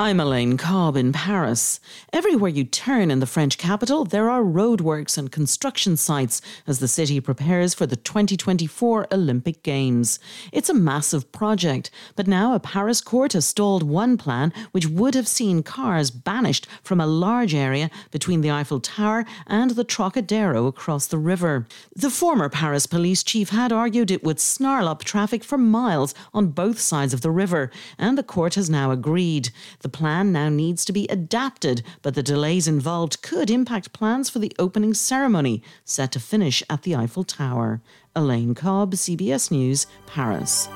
[0.00, 1.80] I'm Elaine Cobb in Paris.
[2.12, 6.86] Everywhere you turn in the French capital, there are roadworks and construction sites as the
[6.86, 10.20] city prepares for the 2024 Olympic Games.
[10.52, 15.16] It's a massive project, but now a Paris court has stalled one plan which would
[15.16, 20.68] have seen cars banished from a large area between the Eiffel Tower and the Trocadero
[20.68, 21.66] across the river.
[21.96, 26.52] The former Paris police chief had argued it would snarl up traffic for miles on
[26.52, 29.50] both sides of the river, and the court has now agreed.
[29.80, 34.28] The the plan now needs to be adapted, but the delays involved could impact plans
[34.28, 37.80] for the opening ceremony, set to finish at the Eiffel Tower.
[38.14, 40.68] Elaine Cobb, CBS News, Paris.